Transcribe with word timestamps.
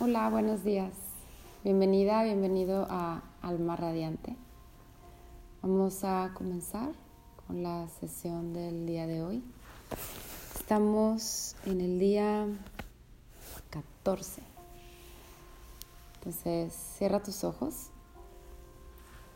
Hola, 0.00 0.28
buenos 0.28 0.64
días. 0.64 0.92
Bienvenida, 1.62 2.24
bienvenido 2.24 2.88
a 2.90 3.22
Alma 3.40 3.76
Radiante. 3.76 4.36
Vamos 5.62 6.02
a 6.02 6.32
comenzar 6.34 6.90
con 7.46 7.62
la 7.62 7.86
sesión 8.00 8.52
del 8.52 8.86
día 8.86 9.06
de 9.06 9.22
hoy. 9.22 9.44
Estamos 10.56 11.54
en 11.64 11.80
el 11.80 12.00
día 12.00 12.44
14. 13.70 14.42
Entonces, 16.16 16.72
cierra 16.98 17.22
tus 17.22 17.44
ojos 17.44 17.90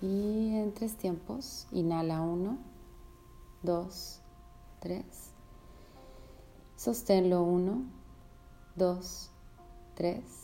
y 0.00 0.54
en 0.54 0.72
tres 0.72 0.94
tiempos, 0.94 1.66
inhala 1.72 2.20
uno, 2.20 2.58
dos, 3.64 4.20
tres. 4.78 5.32
Sosténlo 6.76 7.42
uno, 7.42 7.82
dos, 8.76 9.30
tres. 9.96 10.43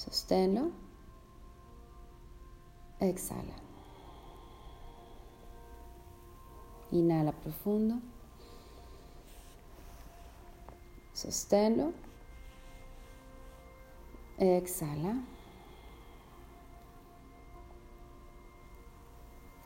Sosténlo. 0.00 0.72
Exhala. 3.00 3.54
Inhala 6.90 7.32
profundo. 7.32 8.00
Sosténlo. 11.12 11.92
Exhala. 14.38 15.22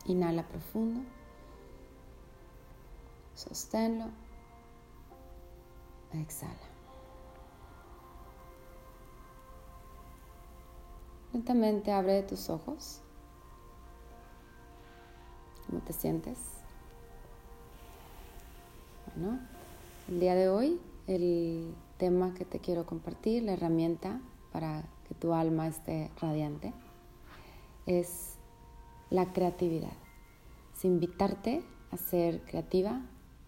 Inhala 0.05 0.43
profundo. 0.43 0.99
Sosténlo. 3.35 4.11
Exhala. 6.11 6.74
Lentamente 11.35 11.91
abre 11.91 12.23
tus 12.23 12.49
ojos. 12.49 13.01
¿Cómo 15.67 15.81
te 15.81 15.91
sientes? 15.91 16.37
Bueno, 19.13 19.41
el 20.07 20.21
día 20.21 20.33
de 20.33 20.47
hoy 20.47 20.79
el 21.07 21.75
tema 21.97 22.33
que 22.35 22.45
te 22.45 22.59
quiero 22.59 22.85
compartir, 22.85 23.43
la 23.43 23.51
herramienta 23.51 24.21
para 24.53 24.85
que 25.09 25.13
tu 25.13 25.33
alma 25.33 25.67
esté 25.67 26.09
radiante, 26.21 26.71
es 27.85 28.35
la 29.09 29.33
creatividad. 29.33 29.91
Es 30.73 30.85
invitarte 30.85 31.65
a 31.91 31.97
ser 31.97 32.45
creativa, 32.45 33.01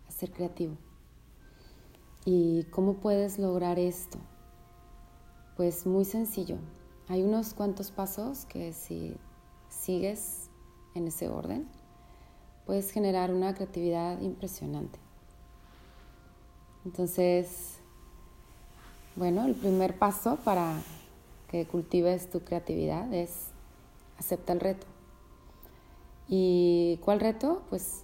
a 0.09 0.11
ser 0.11 0.34
creativo. 0.34 0.75
¿Y 2.25 2.66
cómo 2.66 2.95
puedes 2.95 3.40
lograr 3.40 3.79
esto? 3.79 4.17
Pues 5.56 5.85
muy 5.85 6.03
sencillo. 6.03 6.57
Hay 7.09 7.23
unos 7.23 7.53
cuantos 7.53 7.91
pasos 7.91 8.45
que 8.45 8.73
si 8.73 9.16
sigues 9.69 10.50
en 10.94 11.07
ese 11.07 11.29
orden, 11.29 11.68
puedes 12.66 12.91
generar 12.91 13.34
una 13.34 13.53
creatividad 13.53 14.19
impresionante. 14.19 15.00
Entonces, 16.84 17.78
bueno, 19.16 19.46
el 19.46 19.56
primer 19.56 19.97
paso 19.97 20.38
para 20.44 20.81
que 21.50 21.66
cultives 21.66 22.29
tu 22.29 22.41
creatividad 22.41 23.13
es 23.13 23.51
acepta 24.17 24.51
el 24.51 24.59
reto. 24.59 24.85
¿Y 26.28 27.00
cuál 27.03 27.22
reto? 27.22 27.62
Pues 27.69 28.03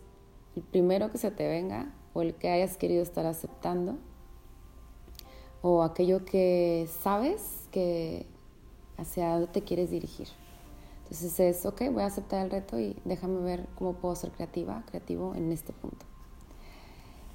el 0.55 0.63
primero 0.63 1.11
que 1.11 1.17
se 1.17 1.29
te 1.29 1.47
venga 1.47 1.93
o 2.13 2.21
el 2.21 2.35
que 2.35 2.49
hayas 2.49 2.77
querido 2.77 3.03
estar 3.03 3.25
aceptando 3.25 3.97
o 5.61 5.83
aquello 5.83 6.23
que 6.23 6.87
sabes 7.01 7.67
que 7.71 8.25
hacia 8.97 9.29
dónde 9.29 9.47
te 9.47 9.63
quieres 9.63 9.91
dirigir. 9.91 10.27
Entonces 11.03 11.39
es, 11.39 11.65
ok, 11.65 11.81
voy 11.91 12.03
a 12.03 12.07
aceptar 12.07 12.43
el 12.43 12.51
reto 12.51 12.79
y 12.79 12.95
déjame 13.05 13.41
ver 13.41 13.67
cómo 13.75 13.93
puedo 13.93 14.15
ser 14.15 14.31
creativa, 14.31 14.83
creativo 14.87 15.35
en 15.35 15.51
este 15.51 15.73
punto. 15.73 16.05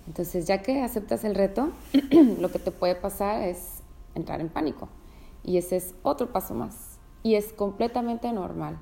Entonces 0.07 0.47
ya 0.47 0.63
que 0.63 0.83
aceptas 0.83 1.23
el 1.25 1.35
reto, 1.35 1.71
lo 2.41 2.51
que 2.51 2.59
te 2.59 2.71
puede 2.71 2.95
pasar 2.95 3.43
es 3.43 3.83
entrar 4.15 4.41
en 4.41 4.49
pánico. 4.49 4.89
Y 5.45 5.59
ese 5.59 5.77
es 5.77 5.95
otro 6.03 6.33
paso 6.33 6.55
más. 6.55 6.99
Y 7.23 7.35
es 7.35 7.53
completamente 7.53 8.33
normal. 8.33 8.79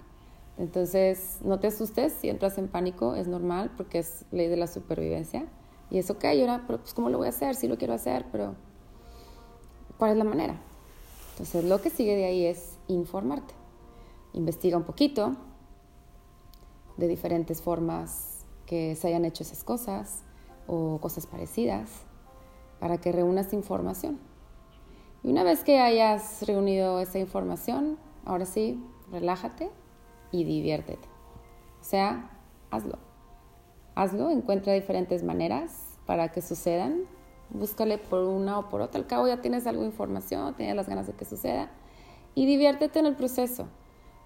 Entonces 0.56 1.38
no 1.42 1.58
te 1.58 1.66
asustes 1.66 2.12
si 2.12 2.30
entras 2.30 2.58
en 2.58 2.68
pánico, 2.68 3.14
es 3.14 3.26
normal 3.26 3.70
porque 3.76 3.98
es 3.98 4.24
ley 4.30 4.48
de 4.48 4.56
la 4.56 4.66
supervivencia. 4.66 5.46
Y 5.90 5.98
es 5.98 6.10
ok, 6.10 6.24
ahora, 6.24 6.62
pero 6.66 6.78
pues 6.78 6.94
¿cómo 6.94 7.10
lo 7.10 7.18
voy 7.18 7.26
a 7.26 7.30
hacer? 7.30 7.54
Sí 7.54 7.68
lo 7.68 7.76
quiero 7.76 7.94
hacer, 7.94 8.24
pero 8.32 8.54
¿cuál 9.98 10.12
es 10.12 10.16
la 10.16 10.24
manera? 10.24 10.60
Entonces 11.36 11.64
lo 11.64 11.82
que 11.82 11.90
sigue 11.90 12.16
de 12.16 12.24
ahí 12.24 12.46
es 12.46 12.78
informarte. 12.88 13.52
Investiga 14.32 14.78
un 14.78 14.84
poquito 14.84 15.36
de 16.96 17.08
diferentes 17.08 17.60
formas 17.60 18.46
que 18.64 18.96
se 18.96 19.08
hayan 19.08 19.26
hecho 19.26 19.42
esas 19.42 19.62
cosas 19.62 20.22
o 20.66 20.98
cosas 20.98 21.26
parecidas 21.26 21.90
para 22.80 22.96
que 22.96 23.12
reúnas 23.12 23.52
información. 23.52 24.18
Y 25.22 25.28
una 25.28 25.42
vez 25.42 25.62
que 25.62 25.78
hayas 25.78 26.40
reunido 26.46 27.00
esa 27.00 27.18
información, 27.18 27.98
ahora 28.24 28.46
sí, 28.46 28.82
relájate 29.12 29.70
y 30.32 30.44
diviértete. 30.44 31.06
O 31.82 31.84
sea, 31.84 32.30
hazlo. 32.70 32.96
Hazlo, 33.94 34.30
encuentra 34.30 34.72
diferentes 34.72 35.22
maneras 35.22 35.98
para 36.06 36.32
que 36.32 36.40
sucedan 36.40 37.02
búscale 37.50 37.98
por 37.98 38.20
una 38.20 38.58
o 38.58 38.68
por 38.68 38.80
otra. 38.80 39.00
Al 39.00 39.06
cabo 39.06 39.26
ya 39.26 39.40
tienes 39.40 39.66
algo 39.66 39.82
de 39.82 39.88
información, 39.88 40.54
tienes 40.54 40.76
las 40.76 40.88
ganas 40.88 41.06
de 41.06 41.12
que 41.12 41.24
suceda 41.24 41.70
y 42.34 42.46
diviértete 42.46 42.98
en 42.98 43.06
el 43.06 43.16
proceso. 43.16 43.66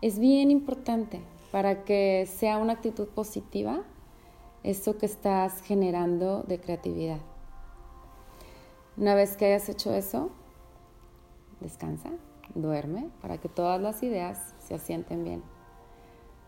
Es 0.02 0.18
bien 0.18 0.50
importante 0.50 1.20
para 1.52 1.84
que 1.84 2.26
sea 2.26 2.58
una 2.58 2.74
actitud 2.74 3.08
positiva 3.08 3.82
eso 4.62 4.98
que 4.98 5.06
estás 5.06 5.62
generando 5.62 6.42
de 6.42 6.60
creatividad. 6.60 7.18
Una 8.96 9.14
vez 9.14 9.36
que 9.36 9.46
hayas 9.46 9.68
hecho 9.68 9.94
eso, 9.94 10.30
descansa, 11.60 12.10
duerme 12.54 13.08
para 13.22 13.38
que 13.38 13.48
todas 13.48 13.80
las 13.80 14.02
ideas 14.02 14.54
se 14.58 14.74
asienten 14.74 15.24
bien, 15.24 15.42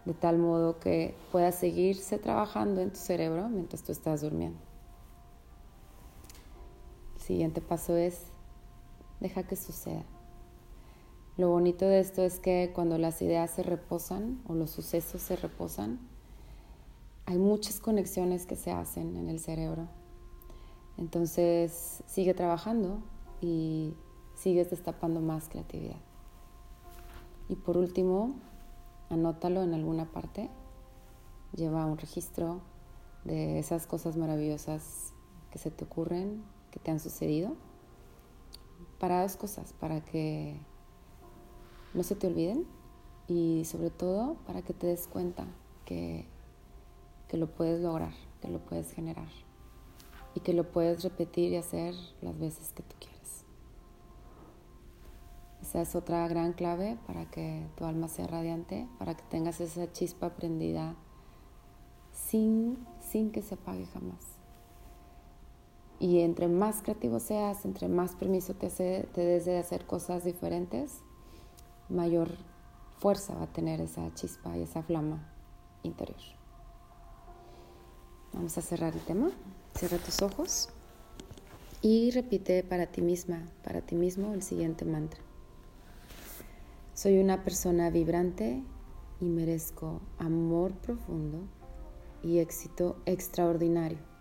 de 0.05 0.13
tal 0.13 0.39
modo 0.39 0.79
que 0.79 1.15
puedas 1.31 1.55
seguirse 1.55 2.19
trabajando 2.19 2.81
en 2.83 2.91
tu 2.91 2.99
cerebro 2.99 3.49
mientras 3.49 3.83
tú 3.83 3.93
estás 3.93 4.21
durmiendo 4.21 4.72
siguiente 7.33 7.63
paso 7.63 7.97
es 7.97 8.25
deja 9.21 9.43
que 9.45 9.57
suceda. 9.57 10.03
Lo 11.39 11.49
bonito 11.49 11.87
de 11.87 11.99
esto 11.99 12.21
es 12.21 12.39
que 12.39 12.73
cuando 12.75 12.99
las 12.99 13.23
ideas 13.23 13.51
se 13.51 13.63
reposan 13.63 14.43
o 14.47 14.55
los 14.55 14.69
sucesos 14.69 15.23
se 15.23 15.37
reposan, 15.37 15.99
hay 17.25 17.39
muchas 17.39 17.81
conexiones 17.81 18.45
que 18.45 18.55
se 18.55 18.71
hacen 18.71 19.17
en 19.17 19.31
el 19.31 19.41
cerebro. 19.41 19.89
Entonces 20.99 22.03
sigue 22.05 22.35
trabajando 22.35 22.99
y 23.41 23.95
sigues 24.35 24.69
destapando 24.69 25.23
más 25.23 25.49
creatividad. 25.49 26.03
Y 27.49 27.57
por 27.57 27.79
último, 27.79 28.35
anótalo 29.09 29.63
en 29.63 29.73
alguna 29.73 30.05
parte, 30.05 30.51
lleva 31.55 31.87
un 31.87 31.97
registro 31.97 32.61
de 33.25 33.59
esas 33.59 33.87
cosas 33.87 34.19
maravillosas 34.19 35.15
que 35.51 35.59
se 35.59 35.71
te 35.71 35.85
ocurren 35.85 36.43
que 36.73 36.81
te 36.81 36.91
han 36.91 36.99
sucedido 36.99 37.55
para 38.99 39.23
dos 39.23 39.37
cosas, 39.37 39.73
para 39.75 40.05
que 40.05 40.57
no 41.95 42.03
se 42.03 42.17
te 42.17 42.27
olviden 42.27 42.67
y 43.29 43.65
sobre 43.65 43.91
todo 43.91 44.35
para 44.47 44.63
que 44.63 44.73
te 44.73 44.89
des 44.89 45.07
cuenta 45.07 45.47
que, 45.85 46.27
que 47.29 47.37
lo 47.37 47.49
puedes 47.49 47.81
lograr, 47.81 48.15
que 48.41 48.49
lo 48.49 48.59
puedes 48.59 48.93
generar 48.93 49.29
y 50.35 50.41
que 50.41 50.55
lo 50.55 50.71
puedes 50.71 51.03
repetir 51.03 51.53
y 51.53 51.57
hacer 51.57 51.95
las 52.21 52.39
veces 52.39 52.73
que 52.73 52.83
tú 52.83 52.97
quieras. 52.99 53.45
Esa 55.61 55.83
es 55.83 55.95
otra 55.95 56.27
gran 56.29 56.55
clave 56.55 56.99
para 57.07 57.31
que 57.31 57.67
tu 57.77 57.85
alma 57.85 58.09
sea 58.09 58.27
radiante, 58.27 58.89
para 58.99 59.15
que 59.17 59.23
tengas 59.25 59.61
esa 59.61 59.93
chispa 59.93 60.31
prendida 60.31 60.97
sin, 62.13 62.79
sin 63.01 63.31
que 63.31 63.43
se 63.43 63.55
apague 63.55 63.87
jamás. 63.87 64.42
Y 66.03 66.19
entre 66.23 66.49
más 66.49 66.83
creativo 66.83 67.21
seas, 67.21 67.65
entre 67.65 67.87
más 67.87 68.17
permiso 68.17 68.55
te, 68.55 68.67
des 69.15 69.45
de 69.45 69.57
hacer 69.57 69.87
cosas 69.87 70.25
diferentes, 70.25 70.99
mayor 71.89 72.29
fuerza 72.99 73.37
va 73.37 73.45
a 73.45 73.53
tener 73.53 73.81
esa 73.81 74.13
chispa 74.13 74.59
y 74.59 74.63
esa 74.63 74.83
flama 74.83 75.33
interior. 75.85 76.19
Vamos 78.33 78.59
a 78.59 78.63
cerrar 78.63 78.95
el 78.95 79.01
tema. 79.03 79.31
Cierra 79.77 79.99
tus 79.99 80.23
ojos 80.23 80.71
y 81.83 82.11
repite 82.11 82.65
para 82.65 82.87
ti 82.87 83.01
misma, 83.01 83.49
para 83.63 83.81
ti 83.81 83.95
mismo 83.95 84.35
el 84.35 84.43
siguiente 84.43 84.85
mantra. 84.85 85.21
Soy 86.95 87.21
una 87.21 87.45
persona 87.45 87.91
vibrante 87.91 88.61
y 89.21 89.27
merezco 89.27 90.01
amor 90.19 90.73
profundo 90.73 91.39
y 92.25 92.41
éxito 92.41 92.97
extraordinario. 93.07 94.12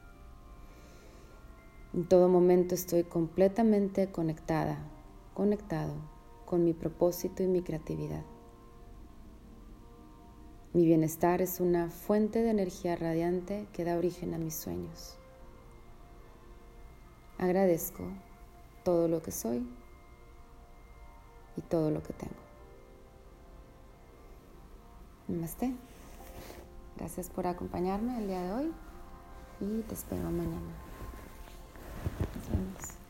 En 1.93 2.07
todo 2.07 2.29
momento 2.29 2.73
estoy 2.73 3.03
completamente 3.03 4.09
conectada, 4.09 4.77
conectado 5.33 5.93
con 6.45 6.63
mi 6.63 6.73
propósito 6.73 7.43
y 7.43 7.47
mi 7.47 7.61
creatividad. 7.61 8.23
Mi 10.73 10.85
bienestar 10.85 11.41
es 11.41 11.59
una 11.59 11.89
fuente 11.89 12.41
de 12.41 12.51
energía 12.51 12.95
radiante 12.95 13.67
que 13.73 13.83
da 13.83 13.97
origen 13.97 14.33
a 14.33 14.37
mis 14.37 14.55
sueños. 14.55 15.17
Agradezco 17.37 18.05
todo 18.85 19.09
lo 19.09 19.21
que 19.21 19.31
soy 19.31 19.67
y 21.57 21.61
todo 21.61 21.91
lo 21.91 22.01
que 22.01 22.13
tengo. 22.13 22.35
Namaste. 25.27 25.73
Gracias 26.95 27.29
por 27.29 27.47
acompañarme 27.47 28.17
el 28.17 28.27
día 28.27 28.41
de 28.43 28.51
hoy 28.53 28.71
y 29.59 29.81
te 29.81 29.93
espero 29.93 30.23
mañana. 30.23 30.90
questions. 32.51 33.00